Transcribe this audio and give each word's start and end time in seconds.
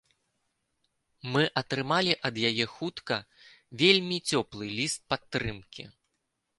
Мы 1.35 1.43
атрымалі 1.61 2.13
ад 2.31 2.35
яе 2.51 2.65
хутка 2.79 3.21
вельмі 3.85 4.17
цёплы 4.29 4.65
ліст 4.83 4.99
падтрымкі. 5.15 5.83